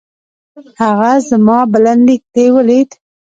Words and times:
هغه 0.81 1.11
زما 1.29 1.57
بلنليک 1.71 2.21
دې 2.33 2.45
ولېد؟ 2.55 2.89